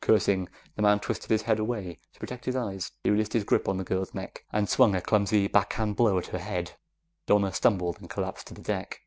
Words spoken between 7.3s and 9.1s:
stumbled, and collapsed to the deck.